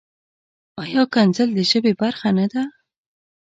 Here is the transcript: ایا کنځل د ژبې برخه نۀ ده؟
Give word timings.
ایا 0.83 1.03
کنځل 1.13 1.49
د 1.57 1.59
ژبې 1.69 1.93
برخه 2.01 2.29
نۀ 2.37 2.45
ده؟ 2.53 2.63